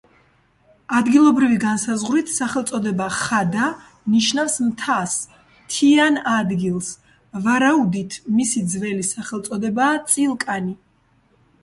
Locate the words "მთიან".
5.67-6.19